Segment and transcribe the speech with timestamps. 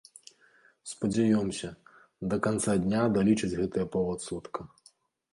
[0.91, 1.67] Спадзяёмся,
[2.31, 4.61] да канца дня далічаць гэтыя паўадсотка.